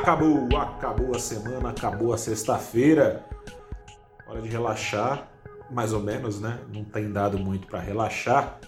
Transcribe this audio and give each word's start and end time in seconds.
Acabou, 0.00 0.48
acabou 0.56 1.14
a 1.14 1.18
semana, 1.18 1.68
acabou 1.68 2.14
a 2.14 2.16
sexta-feira. 2.16 3.22
Hora 4.26 4.40
de 4.40 4.48
relaxar, 4.48 5.30
mais 5.70 5.92
ou 5.92 6.00
menos, 6.00 6.40
né? 6.40 6.58
Não 6.72 6.82
tem 6.82 7.12
dado 7.12 7.38
muito 7.38 7.66
para 7.66 7.80
relaxar. 7.80 8.58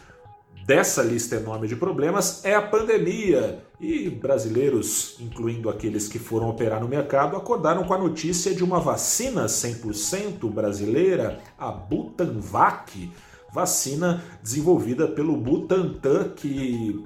dessa 0.65 1.01
lista 1.01 1.35
enorme 1.35 1.67
de 1.67 1.75
problemas 1.75 2.43
é 2.45 2.55
a 2.55 2.61
pandemia. 2.61 3.63
E 3.79 4.09
brasileiros, 4.09 5.17
incluindo 5.19 5.69
aqueles 5.69 6.07
que 6.07 6.19
foram 6.19 6.49
operar 6.49 6.79
no 6.79 6.87
mercado, 6.87 7.35
acordaram 7.35 7.83
com 7.83 7.93
a 7.93 7.97
notícia 7.97 8.53
de 8.53 8.63
uma 8.63 8.79
vacina 8.79 9.45
100% 9.45 10.49
brasileira, 10.49 11.39
a 11.57 11.69
Butanvac 11.69 13.11
vacina 13.53 14.23
desenvolvida 14.41 15.07
pelo 15.07 15.37
Butantan, 15.37 16.29
que 16.29 17.05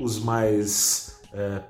os 0.00 0.18
mais. 0.18 1.20
É, 1.32 1.62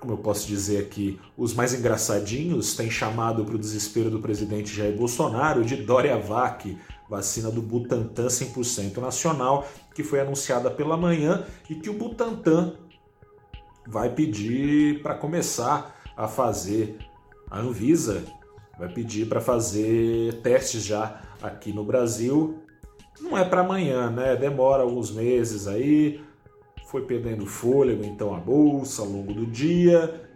como 0.00 0.12
eu 0.12 0.18
posso 0.18 0.46
dizer 0.46 0.78
aqui, 0.78 1.20
os 1.36 1.52
mais 1.52 1.74
engraçadinhos 1.74 2.74
têm 2.74 2.88
chamado 2.88 3.44
para 3.44 3.56
o 3.56 3.58
desespero 3.58 4.10
do 4.10 4.20
presidente 4.20 4.74
Jair 4.74 4.96
Bolsonaro 4.96 5.64
de 5.64 5.76
Doriavac, 5.76 6.78
vacina 7.10 7.50
do 7.50 7.60
Butantan 7.60 8.28
100% 8.28 8.98
nacional, 8.98 9.68
que 9.94 10.04
foi 10.04 10.20
anunciada 10.20 10.70
pela 10.70 10.96
manhã 10.96 11.44
e 11.68 11.74
que 11.74 11.90
o 11.90 11.94
Butantan 11.94 12.74
vai 13.86 14.14
pedir 14.14 15.02
para 15.02 15.16
começar 15.16 16.00
a 16.16 16.28
fazer, 16.28 16.96
a 17.50 17.58
Anvisa 17.58 18.24
vai 18.78 18.88
pedir 18.88 19.28
para 19.28 19.40
fazer 19.40 20.40
testes 20.42 20.84
já 20.84 21.22
aqui 21.42 21.72
no 21.72 21.84
Brasil 21.84 22.62
não 23.20 23.36
é 23.36 23.44
para 23.44 23.60
amanhã, 23.60 24.10
né? 24.10 24.36
Demora 24.36 24.82
alguns 24.82 25.10
meses 25.10 25.66
aí. 25.66 26.20
Foi 26.86 27.02
perdendo 27.02 27.46
fôlego 27.46 28.04
então 28.04 28.34
a 28.34 28.38
bolsa 28.38 29.02
ao 29.02 29.08
longo 29.08 29.32
do 29.34 29.46
dia. 29.46 30.28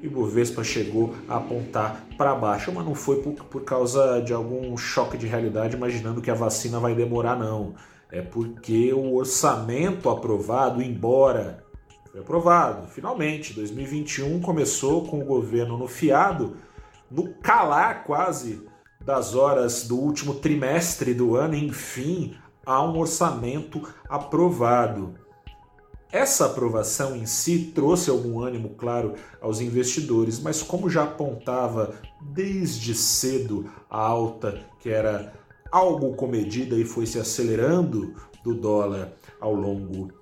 E 0.00 0.06
o 0.06 0.10
Bovespa 0.10 0.62
chegou 0.62 1.14
a 1.28 1.38
apontar 1.38 2.06
para 2.16 2.34
baixo, 2.34 2.70
mas 2.72 2.84
não 2.84 2.94
foi 2.94 3.20
por, 3.20 3.32
por 3.32 3.64
causa 3.64 4.20
de 4.20 4.32
algum 4.32 4.76
choque 4.76 5.18
de 5.18 5.26
realidade, 5.26 5.76
imaginando 5.76 6.22
que 6.22 6.30
a 6.30 6.34
vacina 6.34 6.78
vai 6.78 6.94
demorar, 6.94 7.36
não. 7.36 7.74
É 8.10 8.22
porque 8.22 8.92
o 8.92 9.16
orçamento 9.16 10.08
aprovado, 10.08 10.80
embora 10.80 11.64
foi 12.10 12.20
aprovado, 12.20 12.88
finalmente, 12.88 13.52
2021 13.52 14.40
começou 14.40 15.06
com 15.06 15.20
o 15.20 15.24
governo 15.24 15.76
no 15.76 15.86
fiado, 15.86 16.56
no 17.10 17.34
calar 17.34 18.04
quase 18.04 18.66
das 19.08 19.34
horas 19.34 19.88
do 19.88 19.96
último 19.96 20.34
trimestre 20.34 21.14
do 21.14 21.34
ano, 21.34 21.54
enfim, 21.54 22.34
há 22.66 22.84
um 22.84 22.98
orçamento 22.98 23.82
aprovado. 24.06 25.14
Essa 26.12 26.44
aprovação 26.44 27.16
em 27.16 27.24
si 27.24 27.72
trouxe 27.74 28.10
algum 28.10 28.38
ânimo, 28.38 28.74
claro, 28.76 29.14
aos 29.40 29.62
investidores, 29.62 30.38
mas 30.38 30.62
como 30.62 30.90
já 30.90 31.04
apontava 31.04 31.94
desde 32.20 32.94
cedo 32.94 33.70
a 33.88 33.98
alta, 33.98 34.60
que 34.78 34.90
era 34.90 35.32
algo 35.72 36.14
comedida 36.14 36.76
e 36.76 36.84
foi 36.84 37.06
se 37.06 37.18
acelerando 37.18 38.14
do 38.44 38.52
dólar 38.52 39.14
ao 39.40 39.54
longo 39.54 40.12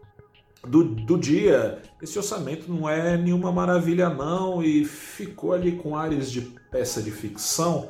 do, 0.64 0.84
do 0.84 1.18
dia, 1.18 1.82
esse 2.00 2.16
orçamento 2.18 2.72
não 2.72 2.88
é 2.88 3.16
nenhuma 3.16 3.50
maravilha 3.50 4.08
não 4.08 4.62
e 4.62 4.84
ficou 4.84 5.52
ali 5.52 5.72
com 5.72 5.96
ares 5.96 6.30
de 6.30 6.40
peça 6.40 7.02
de 7.02 7.10
ficção, 7.10 7.88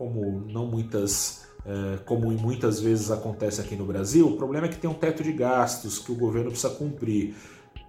como 0.00 0.46
não 0.48 0.64
muitas, 0.64 1.42
é, 1.62 1.98
como 2.06 2.30
muitas 2.30 2.80
vezes 2.80 3.10
acontece 3.10 3.60
aqui 3.60 3.76
no 3.76 3.84
Brasil, 3.84 4.26
o 4.26 4.34
problema 4.34 4.64
é 4.64 4.70
que 4.70 4.78
tem 4.78 4.88
um 4.88 4.94
teto 4.94 5.22
de 5.22 5.30
gastos 5.30 5.98
que 5.98 6.10
o 6.10 6.14
governo 6.14 6.50
precisa 6.50 6.72
cumprir. 6.72 7.34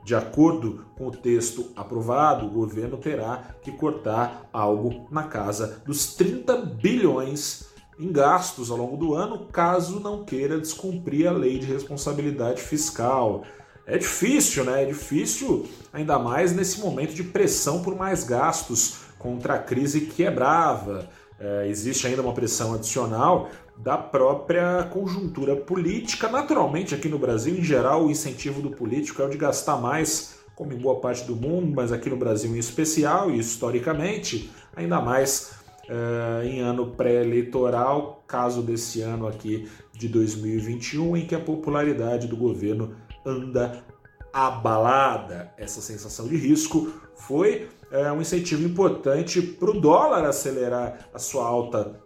De 0.03 0.13
acordo 0.13 0.85
com 0.97 1.07
o 1.07 1.11
texto 1.11 1.72
aprovado, 1.73 2.47
o 2.47 2.49
governo 2.49 2.97
terá 2.97 3.55
que 3.61 3.72
cortar 3.72 4.49
algo 4.51 5.07
na 5.09 5.23
casa 5.23 5.81
dos 5.85 6.13
30 6.16 6.57
bilhões 6.57 7.67
em 7.97 8.11
gastos 8.11 8.69
ao 8.69 8.78
longo 8.78 8.97
do 8.97 9.13
ano, 9.13 9.45
caso 9.45 10.01
não 10.01 10.25
queira 10.25 10.59
descumprir 10.59 11.29
a 11.29 11.31
lei 11.31 11.59
de 11.59 11.66
responsabilidade 11.66 12.61
fiscal. 12.61 13.43
É 13.85 13.97
difícil, 13.97 14.66
né? 14.66 14.83
É 14.83 14.85
difícil, 14.85 15.66
ainda 15.93 16.19
mais 16.19 16.51
nesse 16.51 16.81
momento 16.81 17.13
de 17.13 17.23
pressão 17.23 17.81
por 17.81 17.95
mais 17.95 18.25
gastos 18.25 18.95
contra 19.17 19.53
a 19.53 19.59
crise 19.59 20.01
que 20.01 20.25
é 20.25 20.31
brava 20.31 21.07
é, 21.41 21.68
existe 21.68 22.06
ainda 22.06 22.22
uma 22.22 22.34
pressão 22.34 22.75
adicional 22.75 23.50
da 23.75 23.97
própria 23.97 24.84
conjuntura 24.91 25.56
política. 25.56 26.29
Naturalmente, 26.29 26.93
aqui 26.93 27.09
no 27.09 27.17
Brasil, 27.17 27.55
em 27.55 27.64
geral, 27.64 28.05
o 28.05 28.11
incentivo 28.11 28.61
do 28.61 28.70
político 28.70 29.23
é 29.23 29.26
o 29.26 29.29
de 29.29 29.38
gastar 29.38 29.78
mais, 29.78 30.35
como 30.55 30.72
em 30.72 30.78
boa 30.78 30.99
parte 30.99 31.26
do 31.26 31.35
mundo, 31.35 31.73
mas 31.76 31.91
aqui 31.91 32.09
no 32.11 32.16
Brasil 32.16 32.55
em 32.55 32.59
especial 32.59 33.32
e 33.32 33.40
historicamente, 33.40 34.52
ainda 34.76 35.02
mais 35.02 35.53
é, 35.90 36.46
em 36.46 36.59
ano 36.59 36.91
pré-eleitoral, 36.91 38.23
caso 38.28 38.61
desse 38.61 39.02
ano 39.02 39.28
aqui 39.28 39.67
de 39.93 40.08
2021, 40.08 41.17
em 41.17 41.26
que 41.26 41.34
a 41.34 41.40
popularidade 41.40 42.28
do 42.28 42.38
governo 42.38 42.96
anda 43.26 43.84
abalada. 44.32 45.52
Essa 45.58 45.82
sensação 45.82 46.28
de 46.28 46.38
risco 46.38 46.91
foi 47.16 47.69
é, 47.91 48.11
um 48.11 48.22
incentivo 48.22 48.63
importante 48.63 49.41
para 49.41 49.69
o 49.69 49.79
dólar 49.79 50.25
acelerar 50.25 51.09
a 51.13 51.19
sua 51.19 51.46
alta 51.46 51.99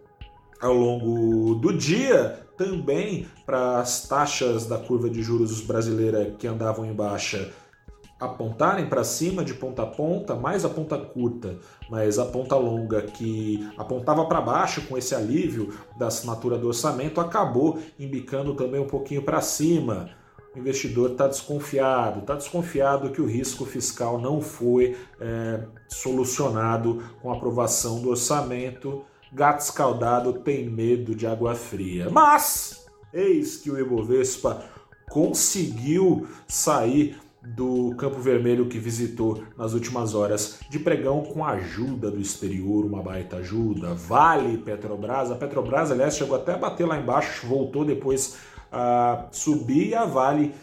ao 0.60 0.72
longo 0.72 1.54
do 1.56 1.72
dia, 1.72 2.40
também 2.56 3.26
para 3.44 3.78
as 3.80 4.08
taxas 4.08 4.66
da 4.66 4.78
curva 4.78 5.10
de 5.10 5.22
juros 5.22 5.60
brasileira 5.60 6.34
que 6.38 6.46
andavam 6.46 6.86
em 6.86 6.94
baixa 6.94 7.52
apontarem 8.18 8.88
para 8.88 9.04
cima 9.04 9.44
de 9.44 9.52
ponta 9.54 9.82
a 9.82 9.86
ponta, 9.86 10.34
mais 10.34 10.64
a 10.64 10.68
ponta 10.68 10.96
curta, 10.96 11.58
mas 11.90 12.18
a 12.18 12.24
ponta 12.24 12.56
longa 12.56 13.02
que 13.02 13.68
apontava 13.76 14.24
para 14.24 14.40
baixo 14.40 14.82
com 14.86 14.96
esse 14.96 15.14
alívio 15.14 15.78
da 15.98 16.06
assinatura 16.06 16.56
do 16.56 16.68
orçamento 16.68 17.20
acabou 17.20 17.78
embicando 17.98 18.54
também 18.54 18.80
um 18.80 18.86
pouquinho 18.86 19.22
para 19.22 19.40
cima 19.42 20.10
o 20.56 20.58
investidor 20.58 21.12
está 21.12 21.26
desconfiado, 21.26 22.20
está 22.20 22.34
desconfiado 22.34 23.10
que 23.10 23.20
o 23.20 23.26
risco 23.26 23.66
fiscal 23.66 24.18
não 24.18 24.40
foi 24.40 24.96
é, 25.20 25.60
solucionado 25.86 27.02
com 27.20 27.30
a 27.30 27.36
aprovação 27.36 28.00
do 28.00 28.08
orçamento. 28.08 29.04
Gato 29.30 29.60
escaldado 29.60 30.32
tem 30.32 30.68
medo 30.68 31.14
de 31.14 31.26
água 31.26 31.54
fria. 31.54 32.08
Mas, 32.08 32.86
eis 33.12 33.58
que 33.58 33.70
o 33.70 33.78
Ibovespa 33.78 34.64
conseguiu 35.10 36.26
sair 36.48 37.18
do 37.42 37.94
Campo 37.96 38.18
Vermelho 38.18 38.66
que 38.66 38.78
visitou 38.78 39.44
nas 39.58 39.74
últimas 39.74 40.14
horas 40.14 40.58
de 40.70 40.78
pregão 40.78 41.22
com 41.22 41.44
a 41.44 41.50
ajuda 41.50 42.10
do 42.10 42.20
exterior, 42.20 42.84
uma 42.86 43.02
baita 43.02 43.36
ajuda. 43.36 43.94
Vale 43.94 44.56
Petrobras. 44.58 45.30
A 45.30 45.36
Petrobras, 45.36 45.92
aliás, 45.92 46.16
chegou 46.16 46.34
até 46.34 46.54
a 46.54 46.58
bater 46.58 46.86
lá 46.86 46.98
embaixo, 46.98 47.46
voltou 47.46 47.84
depois 47.84 48.36
a 48.70 49.28
subir 49.30 49.88
e 49.88 49.94
a 49.94 50.04
Vale 50.04 50.54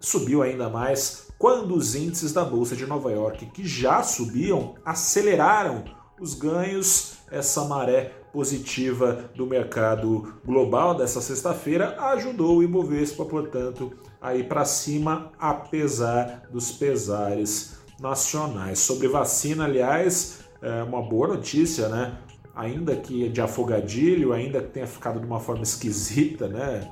subiu 0.00 0.42
ainda 0.42 0.68
mais 0.68 1.26
quando 1.38 1.74
os 1.74 1.94
índices 1.94 2.32
da 2.32 2.44
Bolsa 2.44 2.74
de 2.74 2.86
Nova 2.86 3.10
York, 3.12 3.46
que 3.46 3.66
já 3.66 4.02
subiam, 4.02 4.74
aceleraram 4.84 5.84
os 6.18 6.32
ganhos, 6.34 7.18
essa 7.30 7.64
maré 7.64 8.12
positiva 8.32 9.30
do 9.34 9.46
mercado 9.46 10.34
global 10.44 10.94
dessa 10.94 11.20
sexta-feira 11.20 11.96
ajudou 12.12 12.58
o 12.58 12.62
Ibovespa, 12.62 13.24
portanto, 13.24 13.92
a 14.20 14.34
ir 14.34 14.48
para 14.48 14.64
cima, 14.64 15.30
apesar 15.38 16.42
dos 16.50 16.72
pesares 16.72 17.78
nacionais. 18.00 18.78
Sobre 18.78 19.08
vacina, 19.08 19.64
aliás, 19.64 20.40
é 20.62 20.82
uma 20.82 21.02
boa 21.02 21.28
notícia, 21.28 21.88
né? 21.88 22.18
Ainda 22.54 22.96
que 22.96 23.28
de 23.28 23.40
afogadilho, 23.40 24.32
ainda 24.32 24.62
que 24.62 24.68
tenha 24.68 24.86
ficado 24.86 25.20
de 25.20 25.26
uma 25.26 25.40
forma 25.40 25.62
esquisita, 25.62 26.48
né? 26.48 26.90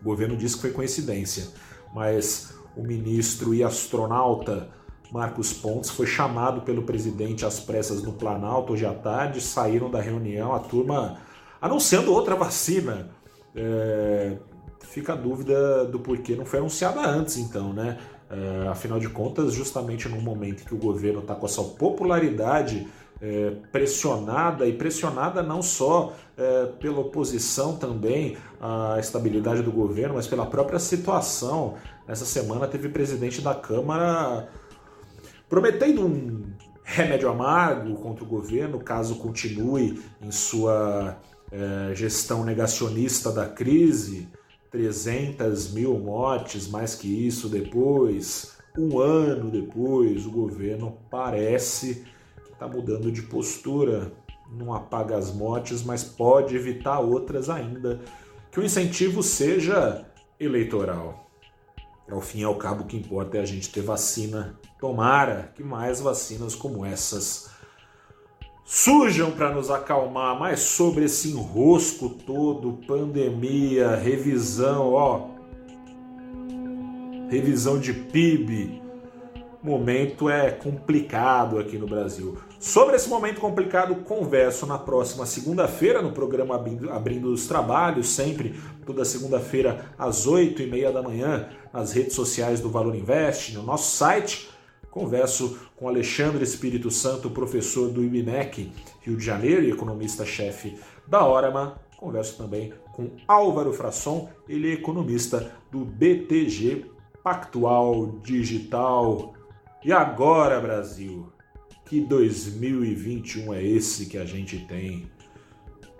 O 0.00 0.04
governo 0.04 0.36
disse 0.36 0.56
que 0.56 0.62
foi 0.62 0.72
coincidência, 0.72 1.48
mas 1.94 2.54
o 2.76 2.82
ministro 2.82 3.54
e 3.54 3.62
astronauta 3.64 4.68
Marcos 5.10 5.52
Pontes 5.52 5.90
foi 5.90 6.06
chamado 6.06 6.62
pelo 6.62 6.82
presidente 6.82 7.44
às 7.44 7.58
pressas 7.58 8.02
no 8.02 8.12
Planalto 8.12 8.74
hoje 8.74 8.84
à 8.84 8.92
tarde, 8.92 9.40
saíram 9.40 9.90
da 9.90 10.00
reunião, 10.00 10.54
a 10.54 10.58
turma 10.58 11.18
anunciando 11.60 12.12
outra 12.12 12.36
vacina. 12.36 13.08
É, 13.54 14.36
fica 14.80 15.14
a 15.14 15.16
dúvida 15.16 15.84
do 15.86 15.98
porquê 15.98 16.36
não 16.36 16.44
foi 16.44 16.58
anunciada 16.58 17.00
antes, 17.00 17.36
então, 17.38 17.72
né? 17.72 17.98
É, 18.30 18.68
afinal 18.68 18.98
de 18.98 19.08
contas, 19.08 19.54
justamente 19.54 20.06
no 20.06 20.20
momento 20.20 20.64
que 20.64 20.74
o 20.74 20.78
governo 20.78 21.20
está 21.20 21.34
com 21.34 21.46
essa 21.46 21.62
popularidade 21.62 22.86
é, 23.20 23.52
pressionada 23.72 24.66
e 24.66 24.72
pressionada 24.72 25.42
não 25.42 25.60
só 25.62 26.14
é, 26.36 26.66
pela 26.80 27.00
oposição 27.00 27.76
também 27.76 28.36
à 28.60 28.96
estabilidade 28.98 29.62
do 29.62 29.72
governo, 29.72 30.14
mas 30.14 30.26
pela 30.26 30.46
própria 30.46 30.78
situação. 30.78 31.74
Nessa 32.06 32.24
semana 32.24 32.66
teve 32.66 32.88
presidente 32.88 33.40
da 33.40 33.54
Câmara 33.54 34.48
prometendo 35.48 36.06
um 36.06 36.42
remédio 36.84 37.28
amargo 37.28 37.96
contra 37.96 38.24
o 38.24 38.26
governo 38.26 38.78
caso 38.78 39.16
continue 39.16 40.00
em 40.22 40.30
sua 40.30 41.18
é, 41.50 41.94
gestão 41.94 42.44
negacionista 42.44 43.30
da 43.32 43.46
crise. 43.46 44.28
300 44.70 45.72
mil 45.72 45.98
mortes, 45.98 46.68
mais 46.68 46.94
que 46.94 47.26
isso 47.26 47.48
depois, 47.48 48.58
um 48.76 48.98
ano 48.98 49.50
depois, 49.50 50.26
o 50.26 50.30
governo 50.30 50.98
parece 51.10 52.04
está 52.58 52.66
mudando 52.66 53.12
de 53.12 53.22
postura. 53.22 54.12
Não 54.50 54.74
apaga 54.74 55.16
as 55.16 55.32
mortes, 55.32 55.84
mas 55.84 56.02
pode 56.02 56.56
evitar 56.56 56.98
outras 56.98 57.48
ainda. 57.48 58.00
Que 58.50 58.58
o 58.58 58.64
incentivo 58.64 59.22
seja 59.22 60.04
eleitoral. 60.40 61.30
Ao 62.10 62.20
fim 62.20 62.40
e 62.40 62.44
ao 62.44 62.56
cabo, 62.56 62.82
o 62.82 62.86
que 62.86 62.96
importa 62.96 63.36
é 63.36 63.40
a 63.40 63.46
gente 63.46 63.70
ter 63.70 63.82
vacina. 63.82 64.58
Tomara 64.80 65.52
que 65.54 65.62
mais 65.62 66.00
vacinas 66.00 66.56
como 66.56 66.84
essas 66.84 67.50
surjam 68.64 69.30
para 69.30 69.54
nos 69.54 69.70
acalmar, 69.70 70.38
mas 70.38 70.60
sobre 70.60 71.04
esse 71.04 71.30
enrosco 71.30 72.10
todo, 72.10 72.80
pandemia, 72.86 73.94
revisão, 73.96 74.92
ó, 74.92 75.28
revisão 77.30 77.78
de 77.78 77.92
PIB, 77.92 78.82
momento 79.62 80.28
é 80.28 80.50
complicado 80.50 81.58
aqui 81.58 81.78
no 81.78 81.86
Brasil. 81.86 82.38
Sobre 82.60 82.96
esse 82.96 83.08
momento 83.08 83.40
complicado, 83.40 83.94
converso 84.02 84.66
na 84.66 84.76
próxima 84.76 85.24
segunda-feira 85.24 86.02
no 86.02 86.10
programa 86.10 86.56
Abrindo, 86.56 87.32
os 87.32 87.46
Trabalhos, 87.46 88.08
sempre 88.08 88.60
toda 88.84 89.04
segunda-feira 89.04 89.94
às 89.96 90.26
oito 90.26 90.60
e 90.60 90.66
meia 90.66 90.90
da 90.90 91.00
manhã, 91.00 91.48
nas 91.72 91.92
redes 91.92 92.14
sociais 92.14 92.60
do 92.60 92.68
Valor 92.68 92.96
Invest, 92.96 93.54
no 93.54 93.62
nosso 93.62 93.96
site. 93.96 94.50
Converso 94.90 95.56
com 95.76 95.86
Alexandre 95.86 96.42
Espírito 96.42 96.90
Santo, 96.90 97.30
professor 97.30 97.90
do 97.90 98.02
IBMEC 98.02 98.72
Rio 99.02 99.16
de 99.16 99.24
Janeiro 99.24 99.62
e 99.62 99.70
economista-chefe 99.70 100.76
da 101.06 101.24
Orama. 101.24 101.78
Converso 101.96 102.36
também 102.36 102.72
com 102.92 103.12
Álvaro 103.28 103.72
Frasson, 103.72 104.28
ele 104.48 104.70
é 104.70 104.74
economista 104.74 105.52
do 105.70 105.84
BTG 105.84 106.86
Pactual 107.22 108.18
Digital. 108.24 109.34
E 109.84 109.92
agora, 109.92 110.60
Brasil, 110.60 111.32
que 111.88 112.00
2021 112.00 113.54
é 113.54 113.64
esse 113.64 114.06
que 114.06 114.18
a 114.18 114.24
gente 114.24 114.58
tem 114.66 115.10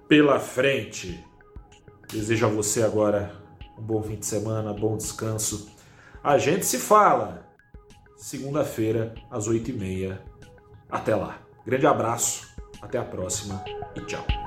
pela 0.06 0.38
frente? 0.38 1.25
Desejo 2.11 2.46
a 2.46 2.49
você 2.49 2.82
agora 2.82 3.35
um 3.79 3.82
bom 3.82 4.02
fim 4.02 4.17
de 4.17 4.26
semana, 4.26 4.73
bom 4.75 4.96
descanso. 4.96 5.70
A 6.23 6.37
gente 6.37 6.67
se 6.67 6.79
fala 6.79 7.49
segunda-feira 8.17 9.14
às 9.31 9.49
8h30. 9.49 10.19
Até 10.90 11.14
lá. 11.14 11.40
Grande 11.64 11.87
abraço, 11.87 12.49
até 12.82 12.99
a 12.99 13.05
próxima 13.05 13.64
e 13.96 14.00
tchau. 14.02 14.38